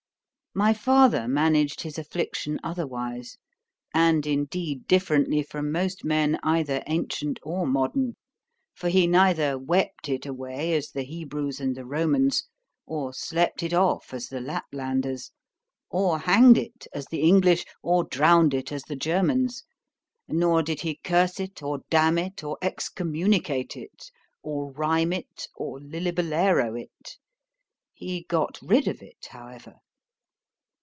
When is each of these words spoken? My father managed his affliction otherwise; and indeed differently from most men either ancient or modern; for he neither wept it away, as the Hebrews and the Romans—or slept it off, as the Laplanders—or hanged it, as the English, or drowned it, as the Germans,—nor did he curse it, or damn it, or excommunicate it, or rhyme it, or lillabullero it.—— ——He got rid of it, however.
My 0.53 0.73
father 0.73 1.29
managed 1.29 1.79
his 1.79 1.97
affliction 1.97 2.59
otherwise; 2.61 3.37
and 3.93 4.27
indeed 4.27 4.85
differently 4.85 5.43
from 5.43 5.71
most 5.71 6.03
men 6.03 6.37
either 6.43 6.83
ancient 6.87 7.39
or 7.41 7.65
modern; 7.65 8.17
for 8.75 8.89
he 8.89 9.07
neither 9.07 9.57
wept 9.57 10.09
it 10.09 10.25
away, 10.25 10.73
as 10.73 10.91
the 10.91 11.03
Hebrews 11.03 11.61
and 11.61 11.73
the 11.73 11.85
Romans—or 11.85 13.13
slept 13.13 13.63
it 13.63 13.71
off, 13.73 14.13
as 14.13 14.27
the 14.27 14.41
Laplanders—or 14.41 16.19
hanged 16.19 16.57
it, 16.57 16.85
as 16.93 17.05
the 17.05 17.21
English, 17.21 17.63
or 17.81 18.03
drowned 18.03 18.53
it, 18.53 18.73
as 18.73 18.83
the 18.83 18.97
Germans,—nor 18.97 20.63
did 20.63 20.81
he 20.81 20.99
curse 21.01 21.39
it, 21.39 21.63
or 21.63 21.79
damn 21.89 22.17
it, 22.17 22.43
or 22.43 22.57
excommunicate 22.61 23.77
it, 23.77 24.11
or 24.43 24.73
rhyme 24.73 25.13
it, 25.13 25.47
or 25.55 25.79
lillabullero 25.79 26.77
it.—— 26.77 27.17
——He 27.93 28.25
got 28.27 28.59
rid 28.61 28.89
of 28.89 29.01
it, 29.01 29.27
however. 29.29 29.75